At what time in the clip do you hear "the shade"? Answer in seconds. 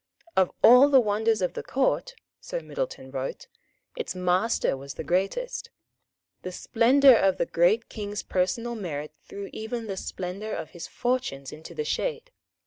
11.75-12.31